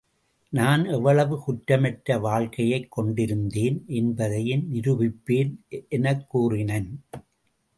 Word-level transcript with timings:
நான் 0.49 0.85
எவ்வளவு 0.85 1.39
குற்றமற்ற 1.39 2.19
வாழ்க்கையைக் 2.19 2.91
கொண்டிருந்தேன் 2.91 3.83
என்பதையும் 3.87 4.73
நிரூபிப்பேன் 4.73 5.55
எனக் 5.89 6.37
கூறினன். 6.37 6.89